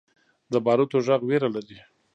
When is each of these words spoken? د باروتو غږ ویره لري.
د 0.51 0.53
باروتو 0.65 0.97
غږ 1.07 1.21
ویره 1.25 1.49
لري. 1.55 1.77